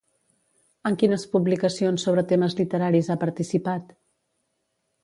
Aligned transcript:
En 0.89 0.95
quines 1.03 1.25
publicacions 1.35 2.07
sobre 2.09 2.25
temes 2.33 2.59
literaris 2.63 3.13
ha 3.17 3.21
participat? 3.27 3.97